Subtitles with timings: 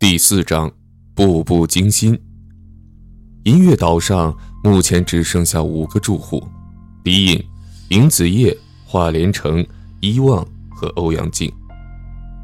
[0.00, 0.72] 第四章，
[1.14, 2.18] 步步惊心。
[3.44, 4.34] 银月岛上
[4.64, 6.42] 目前只剩下五个住户：
[7.04, 7.44] 李隐、
[7.90, 8.56] 林子夜、
[8.86, 9.64] 华连城、
[10.00, 11.52] 伊望和欧阳靖。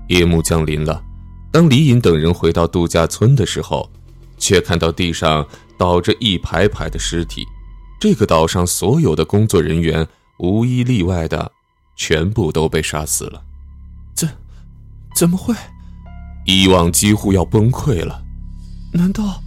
[0.08, 1.02] 夜幕降临了，
[1.50, 3.90] 当李隐等人回到度假村的时候，
[4.36, 5.44] 却看到地上
[5.78, 7.42] 倒着一排排的尸体。
[7.98, 10.06] 这个岛上所有的工作人员，
[10.40, 11.50] 无一例外的，
[11.96, 13.42] 全部都被杀死了。
[14.14, 14.28] 怎，
[15.14, 15.54] 怎么会？
[16.46, 18.22] 伊旺几乎要崩溃了，
[18.92, 19.42] 难道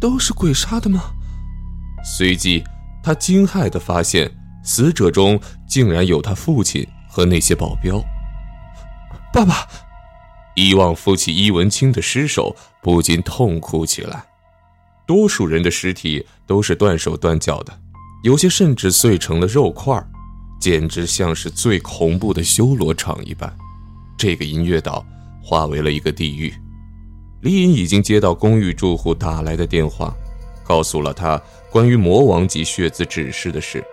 [0.00, 1.10] 都是鬼杀的吗？
[2.04, 2.62] 随即，
[3.02, 4.30] 他惊骇地发现，
[4.62, 8.00] 死者中竟然有他父亲和那些保镖。
[9.32, 9.66] 爸爸，
[10.54, 14.24] 伊旺扶起伊文清的尸首，不禁痛哭起来。
[15.06, 17.76] 多数人的尸体都是断手断脚的，
[18.22, 20.00] 有些甚至碎成了肉块，
[20.60, 23.52] 简直像是最恐怖的修罗场一般。
[24.16, 25.04] 这个音乐岛。
[25.44, 26.52] 化为了一个地狱。
[27.42, 30.16] 李隐已经接到公寓住户打来的电话，
[30.64, 33.84] 告诉了他关于魔王级血字指示的事。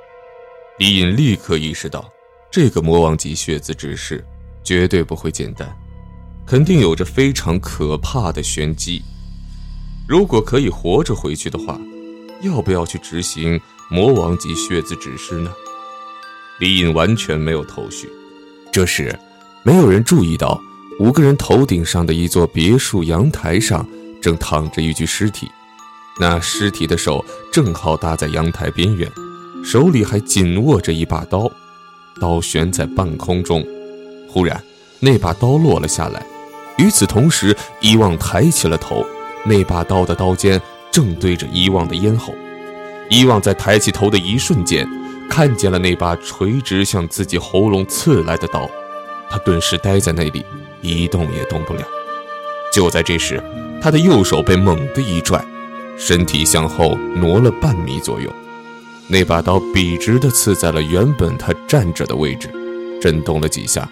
[0.79, 2.09] 李隐立刻意识到，
[2.49, 4.25] 这个魔王级血字指示
[4.63, 5.69] 绝对不会简单，
[6.47, 9.01] 肯定有着非常可怕的玄机。
[10.07, 11.77] 如果可以活着回去的话，
[12.41, 15.51] 要不要去执行魔王级血字指示呢？
[16.59, 18.09] 李隐完全没有头绪。
[18.71, 19.13] 这时，
[19.63, 20.59] 没有人注意到。
[21.01, 23.83] 五个人头顶上的一座别墅阳台上，
[24.21, 25.49] 正躺着一具尸体，
[26.19, 29.11] 那尸体的手正好搭在阳台边缘，
[29.65, 31.51] 手里还紧握着一把刀，
[32.19, 33.65] 刀悬在半空中。
[34.29, 34.63] 忽然，
[34.99, 36.23] 那把刀落了下来。
[36.77, 39.03] 与此同时，伊望抬起了头，
[39.43, 42.31] 那把刀的刀尖正对着伊望的咽喉。
[43.09, 44.87] 伊望在抬起头的一瞬间，
[45.27, 48.69] 看见了那把垂直向自己喉咙刺来的刀，
[49.31, 50.45] 他顿时呆在那里。
[50.81, 51.83] 一动也动不了。
[52.73, 53.43] 就在这时，
[53.81, 55.43] 他的右手被猛地一拽，
[55.97, 58.31] 身体向后挪了半米左右。
[59.07, 62.49] 那把刀笔直地刺在了原本他站着的位置，
[63.01, 63.89] 震动了几下，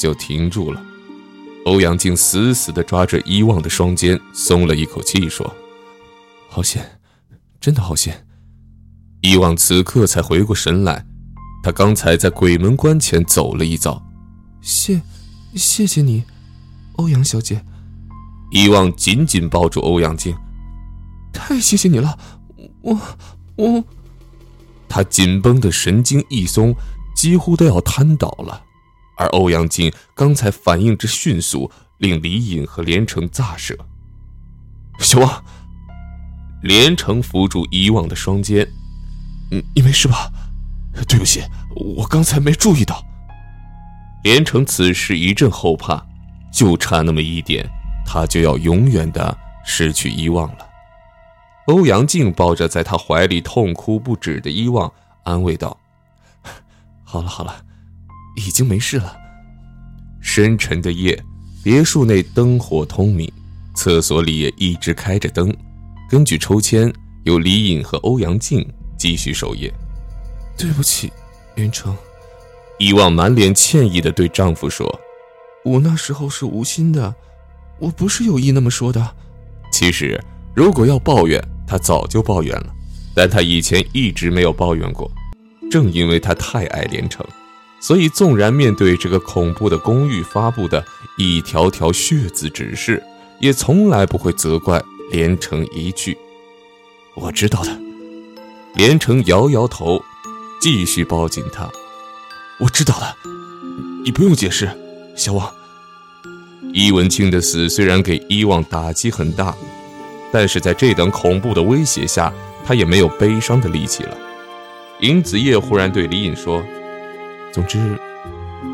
[0.00, 0.82] 就停住了。
[1.66, 5.54] 欧阳靖死死地抓着伊望的双肩，松了一口气，说
[6.50, 6.98] ：“好险，
[7.60, 8.26] 真的好险。”
[9.22, 11.04] 伊旺此刻才回过神来，
[11.62, 14.02] 他刚才在鬼门关前走了一遭。
[14.60, 15.00] 谢。
[15.54, 16.22] 谢谢你，
[16.96, 17.64] 欧阳小姐。
[18.52, 20.34] 遗忘紧紧抱住欧阳靖，
[21.32, 22.16] 太谢谢你了，
[22.82, 23.00] 我
[23.56, 23.84] 我。
[24.88, 26.72] 他紧绷的神经一松，
[27.16, 28.62] 几乎都要瘫倒了。
[29.18, 33.76] 而欧阳靖刚才反应之迅速，令李隐和连城咋舌。
[35.00, 35.44] 小王，
[36.62, 38.66] 连城扶住遗忘的双肩，
[39.50, 40.30] 你你没事吧？
[41.08, 41.42] 对不起，
[41.74, 43.04] 我刚才没注意到。
[44.22, 46.05] 连城此时一阵后怕，
[46.56, 47.68] 就差那么一点，
[48.06, 50.66] 他就要永远的失去伊望了。
[51.66, 54.90] 欧阳靖抱着在他怀里痛哭不止的伊望，
[55.24, 55.78] 安慰道
[57.04, 57.62] ：“好了好了，
[58.36, 59.14] 已经没事了。”
[60.22, 61.22] 深沉的夜，
[61.62, 63.30] 别墅内灯火通明，
[63.74, 65.54] 厕所里也一直开着灯。
[66.08, 66.90] 根据抽签，
[67.24, 68.66] 由李颖和欧阳靖
[68.96, 69.70] 继续守夜。
[70.56, 71.12] 对不起，
[71.56, 71.94] 云城。
[72.78, 74.88] 伊望满脸歉意地对丈夫说
[75.66, 77.12] ：“我那时候是无心的，
[77.80, 79.14] 我不是有意那么说的。
[79.72, 80.22] 其实，
[80.54, 82.66] 如果要抱怨，他早就抱怨了，
[83.16, 85.10] 但他以前一直没有抱怨过。
[85.68, 87.26] 正因为他太爱连城，
[87.80, 90.84] 所以纵然面对这个恐怖的公寓发布的
[91.18, 93.02] 一条条血字指示，
[93.40, 96.16] 也从来不会责怪连城一句。
[97.16, 97.76] 我知道的。”
[98.76, 100.00] 连城摇摇头，
[100.60, 101.68] 继续抱紧他。
[102.60, 103.16] 我知道了，
[104.04, 104.70] 你不用解释，
[105.16, 105.52] 小王。
[106.72, 109.54] 伊文清的死虽然给伊旺打击很大，
[110.32, 112.32] 但是在这等恐怖的威胁下，
[112.64, 114.16] 他也没有悲伤的力气了。
[115.00, 116.62] 尹子夜忽然对李隐说
[117.52, 117.98] ：“总之，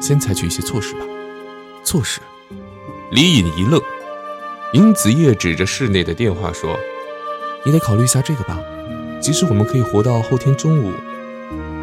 [0.00, 1.00] 先采取一些措施吧。”
[1.84, 2.20] 措施？
[3.10, 3.80] 李隐一愣。
[4.72, 6.78] 尹子夜指着室内的电话说
[7.64, 8.58] ：“你得考虑一下这个吧。
[9.20, 10.92] 即使我们可以活到后天中午，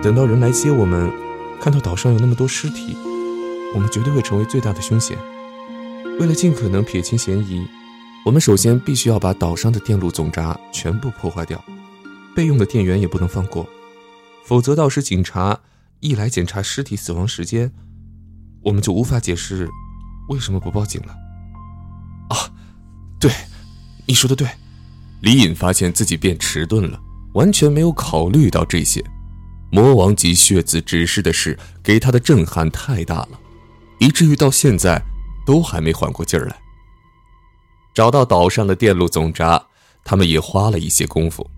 [0.01, 1.11] 等到人来接我们。”
[1.61, 2.97] 看到岛上有那么多尸体，
[3.74, 5.18] 我们绝对会成为最大的凶险。
[6.19, 7.66] 为了尽可能撇清嫌疑，
[8.25, 11.63] 我们首先必须要把岛上的电路总闸全部破坏掉，
[12.36, 13.68] 备用的电源也不能放过，
[14.44, 15.60] 否则到时警察
[16.00, 17.71] 一来检查尸体死亡时间，
[18.63, 19.69] 我们就无法解释
[20.30, 21.16] 为什么不报警了。
[22.30, 22.51] 啊，
[23.19, 23.31] 对，
[24.06, 24.48] 你说的对。
[25.21, 27.00] 李隐发现自己变迟钝了，
[27.33, 29.04] 完全没有考虑到这些。
[29.71, 33.39] 魔王级血子指示的事给他的震撼太大了，
[33.99, 35.01] 以至于到现在
[35.45, 36.55] 都还没缓过劲儿来。
[37.93, 39.61] 找到岛上的电路总闸，
[40.03, 41.49] 他们也花了一些功夫。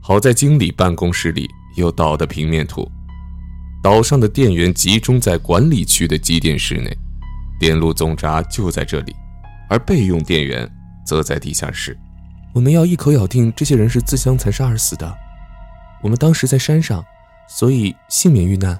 [0.00, 2.90] 好在经理办公室里有岛的平面图，
[3.82, 6.96] 岛上的电源集中在管理区的机电室内，
[7.58, 9.14] 电路总闸就在这里，
[9.68, 10.70] 而备用电源
[11.06, 11.98] 则在地下室。
[12.54, 15.12] 我们要一口咬定这些人是自相残杀而死的。
[16.02, 17.04] 我们当时在山上，
[17.48, 18.78] 所以幸免遇难。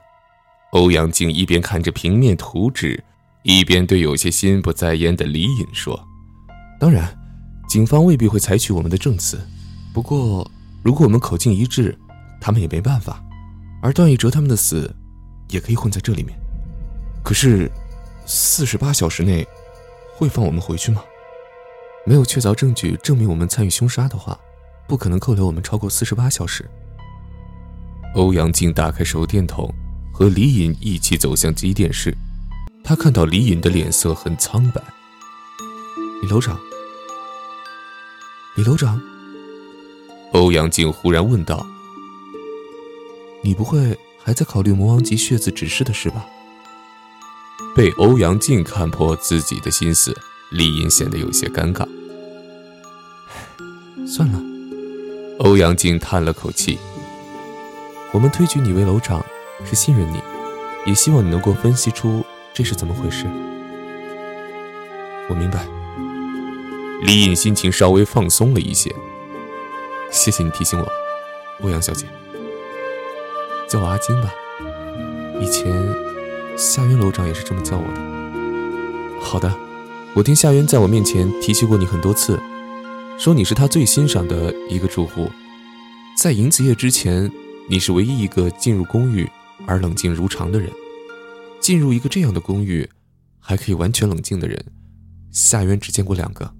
[0.75, 3.03] 欧阳靖一边看着平面图纸，
[3.45, 5.97] 一边对有些心不在焉的李隐说
[6.81, 7.17] ：“当然，
[7.69, 9.41] 警方未必会采取我们的证词。
[9.93, 10.51] 不过，
[10.83, 11.97] 如果我们口径一致，
[12.41, 13.23] 他们也没办法。
[13.81, 14.93] 而段奕哲他们的死，
[15.49, 16.37] 也可以混在这里面。
[17.23, 17.71] 可是，
[18.27, 19.47] 四十八小时内，
[20.17, 21.05] 会放我们回去吗？”
[22.05, 24.37] 没有确凿证据证明我们参与凶杀的话，
[24.89, 26.69] 不可能扣留我们超过四十八小时。
[28.17, 29.73] 欧阳靖打开手电筒，
[30.15, 32.17] 和李隐一起走向机电室。
[32.85, 34.81] 他看到李隐的脸色很苍白。
[36.23, 36.57] 李楼长，
[38.55, 39.03] 李楼长。
[40.33, 41.67] 欧阳靖忽然问道
[43.43, 46.25] ：“你不会还在考虑魔王级血字指示的事吧？”
[47.75, 50.17] 被欧阳靖看破自己的心思。
[50.51, 51.89] 李隐显得有些尴尬。
[54.07, 54.41] 算了，
[55.41, 56.79] 欧阳靖叹了口气。
[58.13, 59.24] 我们推举你为楼长，
[59.65, 60.21] 是信任你，
[60.87, 63.27] 也希望你能够分析出这是怎么回事。
[65.29, 65.67] 我明白。
[67.03, 68.95] 李隐心情稍微放松了一些。
[70.11, 70.87] 谢谢你提醒我，
[71.63, 72.07] 欧阳小姐。
[73.69, 74.31] 叫我阿金吧。
[75.41, 75.67] 以前
[76.57, 79.21] 夏云楼长也是这么叫我的。
[79.21, 79.53] 好的。
[80.17, 82.41] 我听夏渊在我面前提起过你很多次，
[83.19, 85.29] 说你是他最欣赏的一个住户。
[86.17, 87.29] 在银子夜之前，
[87.67, 89.29] 你是唯一一个进入公寓
[89.67, 90.71] 而冷静如常的人。
[91.61, 92.89] 进入一个这样的公寓，
[93.41, 94.63] 还可以完全冷静的人，
[95.31, 96.55] 夏渊只见过两个，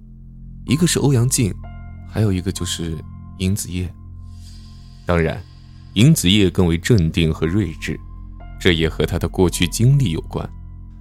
[0.65, 1.53] 一个是欧阳靖，
[2.09, 2.97] 还有一个就是
[3.37, 3.93] 银子夜。
[5.05, 5.43] 当然，
[5.93, 7.99] 银子夜更为镇定和睿智，
[8.59, 10.49] 这也和他的过去经历有关。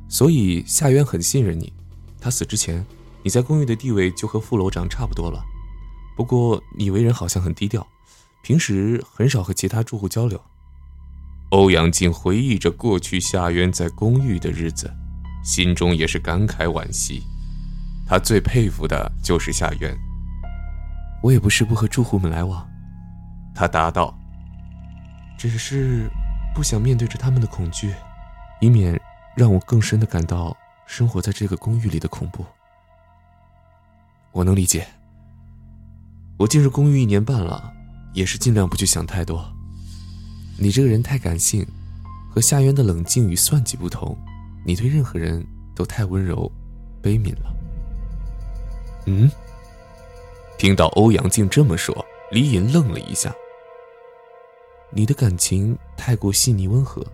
[0.08, 1.72] 所以夏渊很信任你。
[2.20, 2.84] 他死之前，
[3.22, 5.42] 你在公寓的地位就和副楼长差不多了。
[6.14, 7.86] 不过你为人好像很低调，
[8.42, 10.38] 平时很少和其他住户交流。
[11.54, 14.92] 欧阳靖回忆着过去夏渊在公寓的日子，
[15.44, 17.22] 心中也是感慨惋惜。
[18.08, 19.96] 他最佩服的就是夏渊。
[21.22, 22.68] 我也不是不和住户们来往，
[23.54, 24.12] 他答道，
[25.38, 26.10] 只是
[26.56, 27.94] 不想面对着他们的恐惧，
[28.60, 29.00] 以免
[29.36, 30.56] 让我更深的感到。
[30.86, 32.44] 生活在这个公寓里的恐怖，
[34.32, 34.86] 我能理解。
[36.36, 37.72] 我进入公寓一年半了，
[38.12, 39.53] 也是尽量不去想太多。
[40.58, 41.66] 你这个人太感性，
[42.30, 44.16] 和夏渊的冷静与算计不同，
[44.64, 46.50] 你对任何人都太温柔、
[47.02, 47.54] 悲悯了。
[49.06, 49.30] 嗯？
[50.56, 53.34] 听到欧阳靖这么说，李隐愣了一下。
[54.90, 57.04] 你的感情太过细腻温和，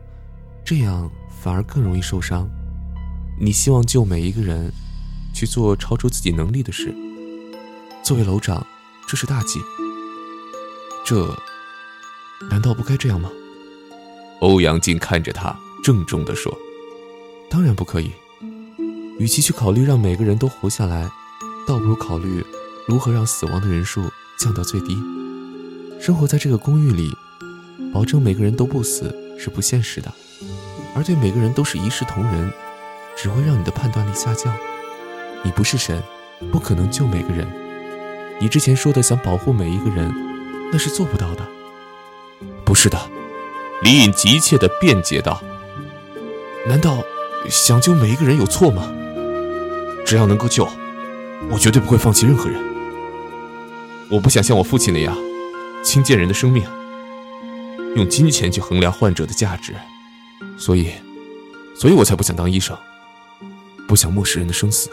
[0.63, 1.11] 这样
[1.41, 2.49] 反而更容易受伤。
[3.41, 4.71] 你希望救每一个人，
[5.35, 6.95] 去做超出自己能力的事。
[8.05, 8.65] 作为楼长，
[9.09, 9.59] 这是大忌。
[11.05, 11.35] 这
[12.49, 13.31] 难道不该这样吗？
[14.41, 15.55] 欧阳靖看着他，
[15.85, 16.57] 郑重地说
[17.51, 18.13] ：“当然不可以。
[19.19, 21.11] 与其去考虑让每个人都活下来，
[21.67, 22.45] 倒不如考虑
[22.87, 24.97] 如何让死亡的人数降到最低。
[26.01, 27.13] 生活在这个公寓里，
[27.93, 30.11] 保证每个人都不死是不现实的，
[30.95, 32.51] 而对每个人都是一视同仁。”
[33.17, 34.57] 只会让你的判断力下降。
[35.45, 36.03] 你不是神，
[36.51, 37.47] 不可能救每个人。
[38.41, 40.11] 你之前说的想保护每一个人，
[40.73, 41.47] 那是做不到的。
[42.71, 43.11] 不是的，
[43.83, 45.43] 李隐急切地辩解道
[46.69, 47.03] ：“难道
[47.49, 48.89] 想救每一个人有错吗？
[50.07, 50.69] 只要能够救，
[51.51, 52.63] 我绝对不会放弃任何人。
[54.09, 55.19] 我不想像我父亲那样，
[55.83, 56.65] 轻贱人的生命，
[57.97, 59.75] 用金钱去衡量患者的价值。
[60.57, 60.93] 所以，
[61.75, 62.79] 所以我才不想当医生。”
[63.89, 64.91] 不想漠视人的生死，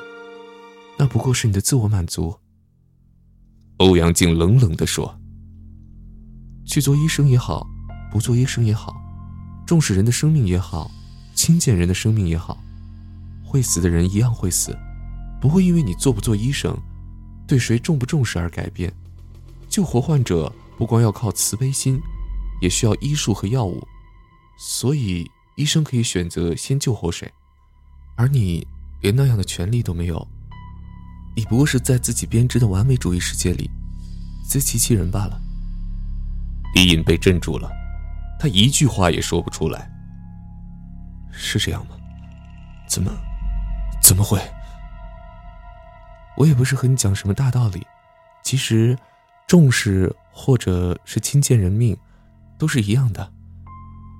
[0.98, 2.40] 那不过是你的自我满足。
[3.78, 5.16] 欧阳靖冷冷地说
[6.68, 7.66] ：“去做医生也好，
[8.12, 8.94] 不做医生也好，
[9.66, 10.92] 重视人的生命也好，
[11.34, 12.58] 轻贱人的生命也好，
[13.44, 14.78] 会死的人一样会死，
[15.42, 16.78] 不会因为你做不做医生，
[17.48, 18.94] 对谁重不重视而改变。
[19.70, 22.00] 救活患者不光要靠慈悲心，
[22.62, 23.82] 也需要医术和药物。
[24.60, 27.32] 所以，医生可以选择先救活谁，
[28.16, 28.68] 而你。”
[29.00, 30.28] 连那样的权利都没有，
[31.36, 33.70] 你不过是在自己编织的完美主义世界里
[34.44, 35.40] 自欺欺人罢了。
[36.76, 37.72] 李隐被镇住了，
[38.40, 39.90] 他一句话也说不出来。
[41.32, 41.96] 是这样吗？
[42.88, 43.12] 怎么，
[44.02, 44.40] 怎么会？
[46.38, 47.86] 我也不是和你讲什么大道理。
[48.44, 48.98] 其实，
[49.48, 51.98] 重视或者是轻贱人命，
[52.58, 53.32] 都是一样的。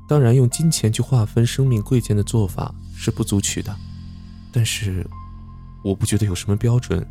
[0.10, 3.76] 当然，用金钱去划分生命贵贱的做法是不足取的。
[4.52, 5.08] 但是，
[5.84, 7.06] 我不觉得有什么标准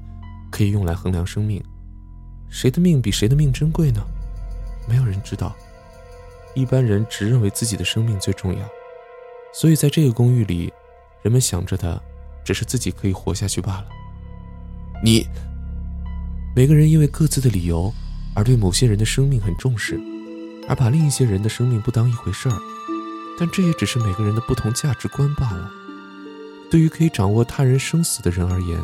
[0.50, 1.62] 可以用来衡量生命。
[2.49, 4.05] 谁的命比谁的命珍贵呢？
[4.87, 5.55] 没有人知道。
[6.55, 8.66] 一般人只认为自己的生命最重要，
[9.52, 10.73] 所以在这个公寓里，
[11.23, 12.02] 人们想着的
[12.43, 13.87] 只是自己可以活下去罢了。
[15.05, 15.26] 你，
[16.55, 17.93] 每个人因为各自的理由
[18.35, 20.00] 而对某些人的生命很重视，
[20.66, 22.59] 而把另一些人的生命不当一回事儿，
[23.38, 25.71] 但这也只是每个人的不同价值观罢了。
[26.71, 28.81] 对于可以掌握他人生死的人而言，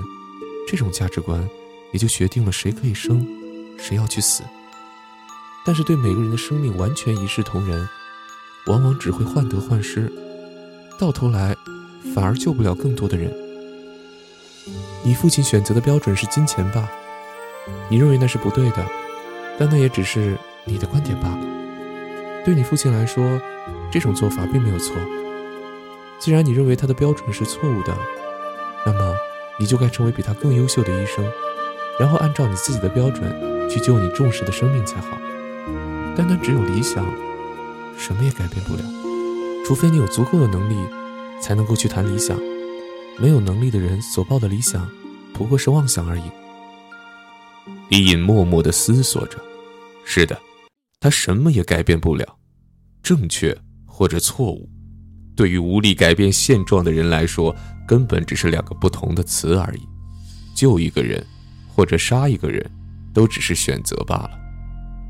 [0.69, 1.49] 这种价值观
[1.93, 3.27] 也就决定了谁可以生，
[3.79, 4.43] 谁要去死。
[5.65, 7.89] 但是对每个人的生命完全一视同仁，
[8.67, 10.11] 往往只会患得患失，
[10.99, 11.57] 到头来
[12.15, 13.33] 反而救不了更多的人。
[15.05, 16.91] 你父亲选择的标准是金钱吧？
[17.89, 18.87] 你认为那是不对的，
[19.59, 21.47] 但那也只是你的观点罢了。
[22.45, 23.41] 对你父亲来说，
[23.91, 24.97] 这种做法并没有错。
[26.19, 27.97] 既然你认为他的标准是错误的，
[28.85, 29.15] 那么
[29.59, 31.25] 你就该成为比他更优秀的医生，
[32.01, 35.17] 然后按照你自己的标准去救你重视的生命才好。
[36.15, 37.05] 单单只有理想，
[37.97, 38.83] 什么也改变不了。
[39.65, 40.77] 除非你有足够的能力，
[41.41, 42.39] 才能够去谈理想。
[43.19, 44.87] 没有能力的人所抱的理想，
[45.33, 46.23] 不过是妄想而已。
[47.89, 49.39] 李隐默默地思索着
[50.05, 50.39] ：“是的，
[51.01, 52.37] 他什么也改变不了。
[53.03, 54.69] 正确或者错误，
[55.35, 57.55] 对于无力改变现状的人来说，
[57.87, 59.81] 根本只是两个不同的词而已。
[60.55, 61.25] 救一个人，
[61.75, 62.71] 或者杀一个人，
[63.15, 64.39] 都只是选择罢了。”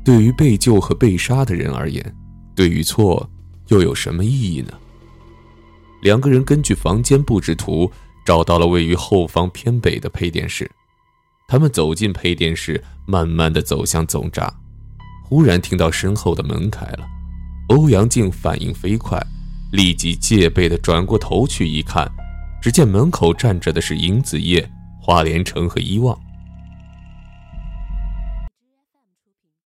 [0.03, 2.15] 对于被救和被杀的人而言，
[2.55, 3.29] 对与错
[3.69, 4.73] 又有什么意义呢？
[6.01, 7.89] 两个人根据房间布置图
[8.25, 10.69] 找到了位于后方偏北的配电室。
[11.47, 14.53] 他们走进配电室，慢慢的走向总闸，
[15.23, 17.07] 忽然听到身后的门开了。
[17.69, 19.21] 欧阳靖反应飞快，
[19.71, 22.09] 立即戒备的转过头去一看，
[22.61, 24.69] 只见门口站着的是尹子夜、
[25.01, 26.17] 华连城和伊望。